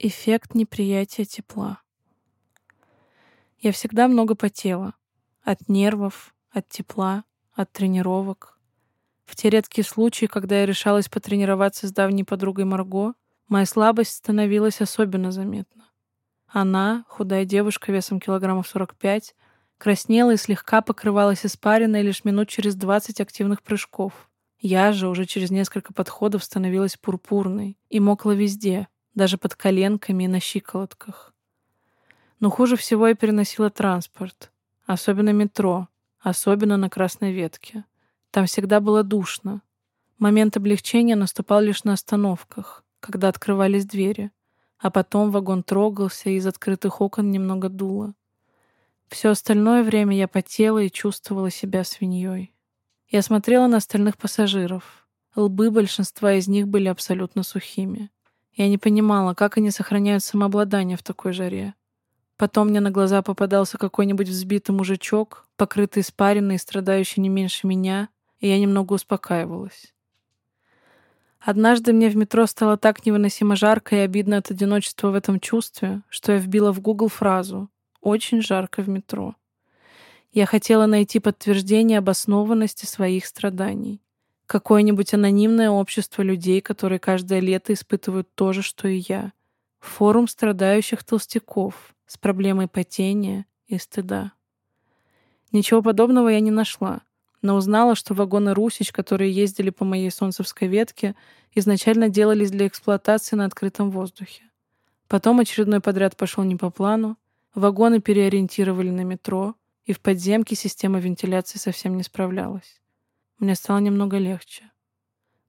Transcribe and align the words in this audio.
Эффект 0.00 0.54
неприятия 0.54 1.24
тепла. 1.24 1.82
Я 3.58 3.72
всегда 3.72 4.06
много 4.06 4.36
потела. 4.36 4.94
От 5.42 5.68
нервов, 5.68 6.36
от 6.52 6.68
тепла, 6.68 7.24
от 7.52 7.72
тренировок. 7.72 8.60
В 9.24 9.34
те 9.34 9.50
редкие 9.50 9.84
случаи, 9.84 10.26
когда 10.26 10.60
я 10.60 10.66
решалась 10.66 11.08
потренироваться 11.08 11.88
с 11.88 11.92
давней 11.92 12.22
подругой 12.22 12.64
Марго, 12.64 13.14
моя 13.48 13.66
слабость 13.66 14.12
становилась 14.12 14.80
особенно 14.80 15.32
заметна. 15.32 15.90
Она, 16.46 17.04
худая 17.08 17.44
девушка 17.44 17.90
весом 17.90 18.20
килограммов 18.20 18.68
45, 18.68 19.34
краснела 19.78 20.34
и 20.34 20.36
слегка 20.36 20.80
покрывалась 20.80 21.44
испариной 21.44 22.02
лишь 22.02 22.22
минут 22.22 22.48
через 22.48 22.76
20 22.76 23.20
активных 23.20 23.64
прыжков. 23.64 24.30
Я 24.60 24.92
же 24.92 25.08
уже 25.08 25.24
через 25.24 25.50
несколько 25.50 25.92
подходов 25.92 26.44
становилась 26.44 26.96
пурпурной 26.96 27.76
и 27.88 27.98
мокла 27.98 28.30
везде— 28.30 28.86
даже 29.18 29.36
под 29.36 29.54
коленками 29.54 30.24
и 30.24 30.28
на 30.28 30.40
щиколотках. 30.40 31.34
Но 32.40 32.48
хуже 32.48 32.76
всего 32.76 33.08
я 33.08 33.14
переносила 33.14 33.68
транспорт, 33.68 34.50
особенно 34.86 35.30
метро, 35.30 35.88
особенно 36.20 36.76
на 36.78 36.88
красной 36.88 37.32
ветке. 37.32 37.84
Там 38.30 38.46
всегда 38.46 38.80
было 38.80 39.02
душно. 39.02 39.60
Момент 40.18 40.56
облегчения 40.56 41.16
наступал 41.16 41.60
лишь 41.60 41.84
на 41.84 41.92
остановках, 41.94 42.84
когда 43.00 43.28
открывались 43.28 43.86
двери, 43.86 44.30
а 44.78 44.90
потом 44.90 45.30
вагон 45.30 45.62
трогался, 45.62 46.30
и 46.30 46.36
из 46.36 46.46
открытых 46.46 47.00
окон 47.00 47.30
немного 47.30 47.68
дуло. 47.68 48.14
Все 49.08 49.30
остальное 49.30 49.82
время 49.82 50.16
я 50.16 50.28
потела 50.28 50.78
и 50.78 50.90
чувствовала 50.90 51.50
себя 51.50 51.82
свиньей. 51.82 52.54
Я 53.08 53.22
смотрела 53.22 53.66
на 53.66 53.78
остальных 53.78 54.16
пассажиров. 54.16 55.08
Лбы 55.34 55.70
большинства 55.70 56.34
из 56.34 56.46
них 56.46 56.68
были 56.68 56.88
абсолютно 56.88 57.42
сухими. 57.42 58.10
Я 58.58 58.68
не 58.68 58.76
понимала, 58.76 59.34
как 59.34 59.56
они 59.56 59.70
сохраняют 59.70 60.24
самообладание 60.24 60.96
в 60.96 61.02
такой 61.04 61.32
жаре. 61.32 61.74
Потом 62.36 62.68
мне 62.68 62.80
на 62.80 62.90
глаза 62.90 63.22
попадался 63.22 63.78
какой-нибудь 63.78 64.28
взбитый 64.28 64.74
мужичок, 64.74 65.46
покрытый 65.56 66.00
испариной 66.00 66.56
и 66.56 66.58
страдающий 66.58 67.20
не 67.20 67.28
меньше 67.28 67.68
меня, 67.68 68.08
и 68.40 68.48
я 68.48 68.58
немного 68.58 68.94
успокаивалась. 68.94 69.94
Однажды 71.38 71.92
мне 71.92 72.08
в 72.08 72.16
метро 72.16 72.46
стало 72.46 72.76
так 72.76 73.06
невыносимо 73.06 73.54
жарко 73.54 73.94
и 73.94 74.00
обидно 74.00 74.38
от 74.38 74.50
одиночества 74.50 75.10
в 75.10 75.14
этом 75.14 75.38
чувстве, 75.38 76.02
что 76.08 76.32
я 76.32 76.38
вбила 76.38 76.72
в 76.72 76.80
Google 76.80 77.08
фразу 77.08 77.70
«Очень 78.00 78.42
жарко 78.42 78.82
в 78.82 78.88
метро». 78.88 79.36
Я 80.32 80.46
хотела 80.46 80.86
найти 80.86 81.20
подтверждение 81.20 81.98
обоснованности 81.98 82.86
своих 82.86 83.24
страданий 83.24 84.02
какое-нибудь 84.48 85.14
анонимное 85.14 85.70
общество 85.70 86.22
людей, 86.22 86.60
которые 86.60 86.98
каждое 86.98 87.38
лето 87.38 87.72
испытывают 87.74 88.34
то 88.34 88.52
же, 88.52 88.62
что 88.62 88.88
и 88.88 89.04
я. 89.06 89.32
Форум 89.78 90.26
страдающих 90.26 91.04
толстяков 91.04 91.94
с 92.06 92.16
проблемой 92.16 92.66
потения 92.66 93.46
и 93.68 93.78
стыда. 93.78 94.32
Ничего 95.52 95.82
подобного 95.82 96.28
я 96.30 96.40
не 96.40 96.50
нашла, 96.50 97.02
но 97.42 97.56
узнала, 97.56 97.94
что 97.94 98.14
вагоны 98.14 98.54
«Русич», 98.54 98.90
которые 98.90 99.30
ездили 99.30 99.70
по 99.70 99.84
моей 99.84 100.10
солнцевской 100.10 100.66
ветке, 100.66 101.14
изначально 101.54 102.08
делались 102.08 102.50
для 102.50 102.66
эксплуатации 102.66 103.36
на 103.36 103.44
открытом 103.44 103.90
воздухе. 103.90 104.44
Потом 105.08 105.40
очередной 105.40 105.80
подряд 105.80 106.16
пошел 106.16 106.42
не 106.42 106.56
по 106.56 106.70
плану, 106.70 107.18
вагоны 107.54 108.00
переориентировали 108.00 108.90
на 108.90 109.02
метро, 109.02 109.54
и 109.84 109.92
в 109.92 110.00
подземке 110.00 110.54
система 110.54 111.00
вентиляции 111.00 111.58
совсем 111.58 111.96
не 111.96 112.02
справлялась. 112.02 112.80
Мне 113.38 113.54
стало 113.54 113.78
немного 113.78 114.18
легче. 114.18 114.70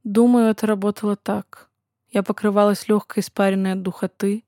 Думаю, 0.04 0.50
это 0.50 0.68
работало 0.68 1.16
так. 1.16 1.70
Я 2.12 2.22
покрывалась 2.22 2.88
легкой 2.88 3.22
испаренной 3.22 3.73
от 3.73 3.81
духоты, 3.81 4.44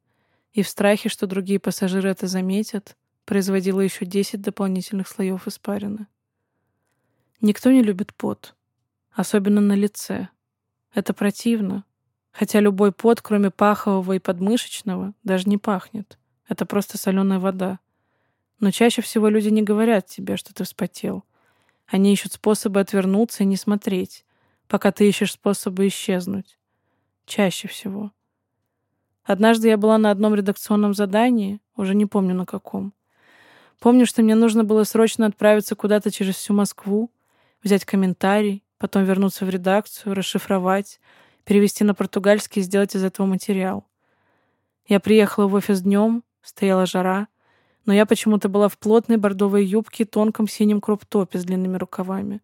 и 0.54 0.62
в 0.62 0.70
страхе, 0.70 1.10
что 1.10 1.26
другие 1.26 1.60
пассажиры 1.60 2.10
это 2.10 2.28
заметят, 2.28 2.96
производила 3.26 3.82
еще 3.82 4.06
10 4.06 4.42
дополнительных 4.42 5.08
слоев 5.08 5.48
испарины. 5.48 6.08
Никто 7.40 7.72
не 7.72 7.82
любит 7.82 8.14
пот, 8.14 8.56
особенно 9.12 9.62
на 9.62 9.74
лице. 9.74 10.28
Это 10.94 11.14
противно, 11.14 11.84
хотя 12.32 12.60
любой 12.60 12.92
пот, 12.92 13.22
кроме 13.22 13.50
пахового 13.50 14.14
и 14.14 14.20
подмышечного, 14.20 15.16
даже 15.24 15.50
не 15.50 15.58
пахнет. 15.58 16.20
Это 16.48 16.68
просто 16.68 17.00
соленая 17.00 17.40
вода. 17.40 17.80
Но 18.60 18.70
чаще 18.70 19.02
всего 19.02 19.30
люди 19.30 19.50
не 19.50 19.64
говорят 19.64 20.06
тебе, 20.06 20.38
что 20.38 20.54
ты 20.54 20.64
вспотел— 20.64 21.24
они 21.92 22.14
ищут 22.14 22.32
способы 22.32 22.80
отвернуться 22.80 23.44
и 23.44 23.46
не 23.46 23.58
смотреть, 23.58 24.26
пока 24.70 24.94
ты 24.94 25.10
ищешь 25.10 25.34
способы 25.34 25.88
исчезнуть. 25.88 26.58
Чаще 27.26 27.68
всего. 27.68 28.12
Однажды 29.26 29.68
я 29.68 29.76
была 29.76 29.98
на 29.98 30.10
одном 30.10 30.34
редакционном 30.34 30.94
задании, 30.94 31.60
уже 31.76 31.94
не 31.94 32.06
помню 32.06 32.34
на 32.34 32.46
каком. 32.46 32.94
Помню, 33.80 34.06
что 34.06 34.24
мне 34.24 34.36
нужно 34.36 34.64
было 34.64 34.86
срочно 34.86 35.26
отправиться 35.26 35.76
куда-то 35.76 36.12
через 36.12 36.36
всю 36.36 36.54
Москву, 36.54 37.12
взять 37.62 37.84
комментарий, 37.84 38.64
потом 38.78 39.04
вернуться 39.04 39.46
в 39.46 39.50
редакцию, 39.50 40.16
расшифровать, 40.16 41.02
перевести 41.44 41.84
на 41.84 41.94
португальский 41.94 42.62
и 42.62 42.64
сделать 42.64 42.96
из 42.96 43.04
этого 43.04 43.28
материал. 43.28 43.86
Я 44.88 45.02
приехала 45.02 45.48
в 45.48 45.54
офис 45.56 45.82
днем, 45.82 46.24
стояла 46.42 46.86
жара— 46.86 47.28
но 47.86 47.94
я 47.94 48.06
почему-то 48.06 48.50
была 48.50 48.70
в 48.70 48.78
плотной 48.78 49.18
бордовой 49.18 49.66
юбке 49.66 50.04
и 50.04 50.06
тонком 50.06 50.48
синем 50.48 50.82
кроп-топе 50.82 51.40
с 51.40 51.44
длинными 51.44 51.78
рукавами. 51.78 52.42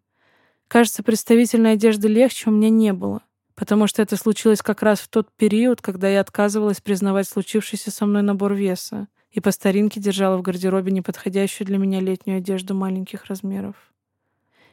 Кажется, 0.67 1.03
представительной 1.03 1.73
одежды 1.73 2.07
легче 2.07 2.49
у 2.49 2.53
меня 2.53 2.69
не 2.69 2.91
было, 2.93 3.21
потому 3.55 3.87
что 3.87 4.01
это 4.01 4.17
случилось 4.17 4.61
как 4.61 4.81
раз 4.81 4.99
в 4.99 5.07
тот 5.07 5.29
период, 5.37 5.81
когда 5.81 6.09
я 6.09 6.21
отказывалась 6.21 6.81
признавать 6.81 7.27
случившийся 7.27 7.91
со 7.91 8.05
мной 8.05 8.21
набор 8.21 8.53
веса 8.53 9.07
и 9.31 9.39
по 9.39 9.51
старинке 9.51 9.99
держала 9.99 10.37
в 10.37 10.41
гардеробе 10.41 10.91
неподходящую 10.91 11.67
для 11.67 11.77
меня 11.77 11.99
летнюю 11.99 12.39
одежду 12.39 12.73
маленьких 12.73 13.25
размеров. 13.25 13.75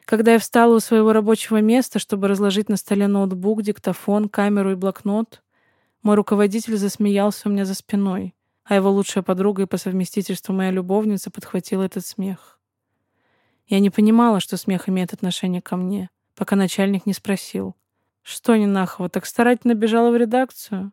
Когда 0.05 0.33
я 0.33 0.39
встала 0.39 0.77
у 0.77 0.81
своего 0.81 1.13
рабочего 1.13 1.61
места, 1.61 1.99
чтобы 1.99 2.29
разложить 2.29 2.69
на 2.69 2.77
столе 2.77 3.07
ноутбук, 3.07 3.63
диктофон, 3.63 4.29
камеру 4.29 4.73
и 4.73 4.75
блокнот, 4.75 5.43
мой 6.03 6.17
руководитель 6.17 6.77
засмеялся 6.77 7.49
у 7.49 7.53
меня 7.53 7.65
за 7.65 7.75
спиной— 7.75 8.35
а 8.65 8.75
его 8.75 8.91
лучшая 8.91 9.23
подруга 9.23 9.63
и 9.63 9.67
по 9.67 9.77
совместительству 9.77 10.55
моя 10.55 10.71
любовница 10.71 11.31
подхватила 11.31 11.83
этот 11.83 12.05
смех. 12.07 12.59
Я 13.67 13.81
не 13.81 13.91
понимала, 13.91 14.41
что 14.41 14.57
смех 14.57 14.89
имеет 14.89 15.13
отношение 15.13 15.63
ко 15.63 15.77
мне, 15.77 16.11
пока 16.35 16.57
начальник 16.57 17.07
не 17.07 17.13
спросил. 17.13 17.75
«Что, 18.23 18.57
Нинахова, 18.57 19.09
так 19.09 19.27
старательно 19.27 19.75
бежала 19.75 20.11
в 20.11 20.17
редакцию?» 20.17 20.93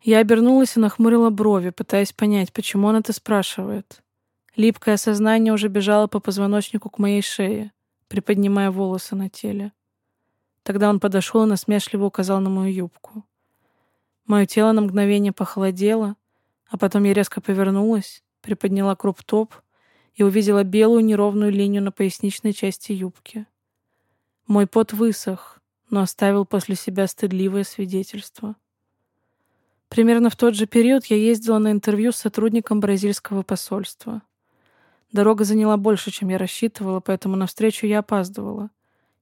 Я 0.00 0.18
обернулась 0.18 0.76
и 0.76 0.80
нахмурила 0.80 1.30
брови, 1.30 1.70
пытаясь 1.70 2.12
понять, 2.12 2.52
почему 2.52 2.88
он 2.88 2.96
это 2.96 3.12
спрашивает. 3.12 4.02
Липкое 4.54 4.96
сознание 4.96 5.52
уже 5.52 5.68
бежало 5.68 6.06
по 6.06 6.20
позвоночнику 6.20 6.90
к 6.90 6.98
моей 6.98 7.22
шее, 7.22 7.72
приподнимая 8.08 8.70
волосы 8.70 9.16
на 9.16 9.28
теле. 9.28 9.72
Тогда 10.62 10.90
он 10.90 11.00
подошел 11.00 11.44
и 11.44 11.48
насмешливо 11.48 12.04
указал 12.04 12.40
на 12.40 12.50
мою 12.50 12.72
юбку. 12.72 13.24
Мое 14.26 14.46
тело 14.46 14.72
на 14.72 14.82
мгновение 14.82 15.32
похолодело, 15.32 16.16
а 16.68 16.76
потом 16.76 17.04
я 17.04 17.14
резко 17.14 17.40
повернулась, 17.40 18.22
приподняла 18.40 18.94
кроп-топ 18.94 19.54
и 20.14 20.22
увидела 20.22 20.64
белую 20.64 21.04
неровную 21.04 21.50
линию 21.50 21.82
на 21.82 21.92
поясничной 21.92 22.52
части 22.52 22.92
юбки. 22.92 23.46
Мой 24.46 24.66
пот 24.66 24.92
высох, 24.92 25.60
но 25.90 26.00
оставил 26.00 26.44
после 26.44 26.74
себя 26.74 27.06
стыдливое 27.06 27.64
свидетельство. 27.64 28.56
Примерно 29.88 30.28
в 30.28 30.36
тот 30.36 30.54
же 30.54 30.66
период 30.66 31.06
я 31.06 31.16
ездила 31.16 31.58
на 31.58 31.72
интервью 31.72 32.12
с 32.12 32.16
сотрудником 32.16 32.80
бразильского 32.80 33.42
посольства. 33.42 34.22
Дорога 35.12 35.44
заняла 35.44 35.78
больше, 35.78 36.10
чем 36.10 36.28
я 36.28 36.36
рассчитывала, 36.36 37.00
поэтому 37.00 37.36
на 37.36 37.46
встречу 37.46 37.86
я 37.86 38.00
опаздывала. 38.00 38.70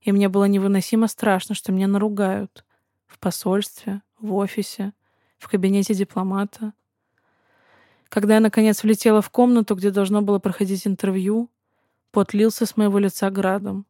И 0.00 0.10
мне 0.10 0.28
было 0.28 0.44
невыносимо 0.46 1.06
страшно, 1.06 1.54
что 1.54 1.70
меня 1.70 1.86
наругают. 1.86 2.64
В 3.06 3.20
посольстве, 3.20 4.02
в 4.18 4.34
офисе, 4.34 4.92
в 5.38 5.48
кабинете 5.48 5.94
дипломата— 5.94 6.72
когда 8.08 8.34
я, 8.34 8.40
наконец, 8.40 8.82
влетела 8.82 9.20
в 9.20 9.30
комнату, 9.30 9.74
где 9.74 9.90
должно 9.90 10.22
было 10.22 10.38
проходить 10.38 10.86
интервью, 10.86 11.50
пот 12.10 12.34
лился 12.34 12.66
с 12.66 12.76
моего 12.76 12.98
лица 12.98 13.30
градом. 13.30 13.86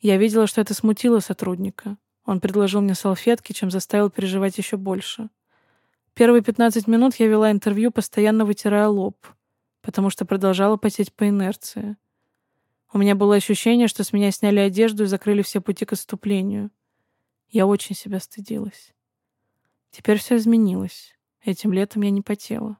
Я 0.00 0.16
видела, 0.16 0.46
что 0.46 0.60
это 0.60 0.74
смутило 0.74 1.20
сотрудника. 1.20 1.98
Он 2.24 2.40
предложил 2.40 2.80
мне 2.80 2.94
салфетки, 2.94 3.52
чем 3.52 3.70
заставил 3.70 4.10
переживать 4.10 4.56
еще 4.56 4.76
больше. 4.76 5.28
Первые 6.14 6.42
15 6.42 6.86
минут 6.86 7.16
я 7.16 7.26
вела 7.26 7.50
интервью, 7.50 7.90
постоянно 7.90 8.44
вытирая 8.44 8.88
лоб, 8.88 9.16
потому 9.82 10.10
что 10.10 10.24
продолжала 10.24 10.76
потеть 10.76 11.12
по 11.12 11.28
инерции. 11.28 11.96
У 12.92 12.98
меня 12.98 13.14
было 13.14 13.36
ощущение, 13.36 13.88
что 13.88 14.02
с 14.02 14.12
меня 14.12 14.32
сняли 14.32 14.58
одежду 14.58 15.04
и 15.04 15.06
закрыли 15.06 15.42
все 15.42 15.60
пути 15.60 15.84
к 15.84 15.92
отступлению. 15.92 16.70
Я 17.48 17.66
очень 17.66 17.94
себя 17.94 18.18
стыдилась. 18.20 18.92
Теперь 19.90 20.18
все 20.18 20.36
изменилось. 20.36 21.16
Этим 21.44 21.72
летом 21.72 22.02
я 22.02 22.10
не 22.10 22.22
потела. 22.22 22.78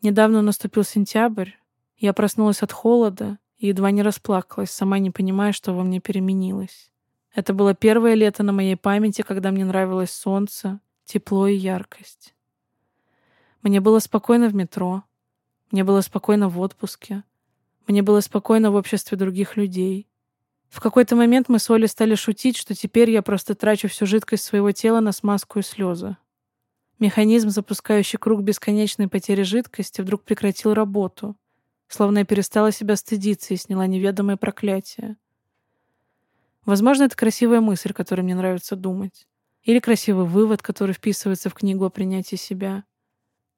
Недавно 0.00 0.42
наступил 0.42 0.84
сентябрь. 0.84 1.50
Я 1.96 2.12
проснулась 2.12 2.62
от 2.62 2.72
холода 2.72 3.38
и 3.56 3.68
едва 3.68 3.90
не 3.90 4.02
расплакалась, 4.02 4.70
сама 4.70 4.98
не 5.00 5.10
понимая, 5.10 5.52
что 5.52 5.72
во 5.72 5.82
мне 5.82 6.00
переменилось. 6.00 6.92
Это 7.34 7.52
было 7.52 7.74
первое 7.74 8.14
лето 8.14 8.42
на 8.42 8.52
моей 8.52 8.76
памяти, 8.76 9.22
когда 9.22 9.50
мне 9.50 9.64
нравилось 9.64 10.12
солнце, 10.12 10.80
тепло 11.04 11.48
и 11.48 11.56
яркость. 11.56 12.34
Мне 13.62 13.80
было 13.80 13.98
спокойно 13.98 14.48
в 14.48 14.54
метро. 14.54 15.02
Мне 15.72 15.82
было 15.82 16.00
спокойно 16.00 16.48
в 16.48 16.60
отпуске. 16.60 17.24
Мне 17.88 18.02
было 18.02 18.20
спокойно 18.20 18.70
в 18.70 18.76
обществе 18.76 19.18
других 19.18 19.56
людей. 19.56 20.08
В 20.68 20.80
какой-то 20.80 21.16
момент 21.16 21.48
мы 21.48 21.58
с 21.58 21.68
Олей 21.70 21.88
стали 21.88 22.14
шутить, 22.14 22.56
что 22.56 22.74
теперь 22.74 23.10
я 23.10 23.22
просто 23.22 23.54
трачу 23.54 23.88
всю 23.88 24.06
жидкость 24.06 24.44
своего 24.44 24.70
тела 24.70 25.00
на 25.00 25.12
смазку 25.12 25.58
и 25.58 25.62
слезы. 25.62 26.16
Механизм, 26.98 27.50
запускающий 27.50 28.18
круг 28.18 28.42
бесконечной 28.42 29.08
потери 29.08 29.42
жидкости, 29.42 30.00
вдруг 30.00 30.24
прекратил 30.24 30.74
работу, 30.74 31.36
словно 31.86 32.18
я 32.18 32.24
перестала 32.24 32.72
себя 32.72 32.96
стыдиться 32.96 33.54
и 33.54 33.56
сняла 33.56 33.86
неведомое 33.86 34.36
проклятие. 34.36 35.16
Возможно, 36.64 37.04
это 37.04 37.16
красивая 37.16 37.60
мысль, 37.60 37.92
которой 37.92 38.22
мне 38.22 38.34
нравится 38.34 38.74
думать. 38.74 39.26
Или 39.62 39.78
красивый 39.78 40.26
вывод, 40.26 40.60
который 40.60 40.92
вписывается 40.92 41.50
в 41.50 41.54
книгу 41.54 41.84
о 41.84 41.90
принятии 41.90 42.36
себя. 42.36 42.84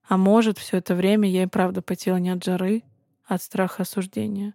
А 0.06 0.16
может, 0.16 0.58
все 0.58 0.76
это 0.76 0.94
время 0.94 1.28
я 1.28 1.44
и 1.44 1.46
правда 1.46 1.82
потела 1.82 2.16
не 2.16 2.30
от 2.30 2.44
жары, 2.44 2.82
а 3.26 3.34
от 3.34 3.42
страха 3.42 3.82
осуждения. 3.82 4.54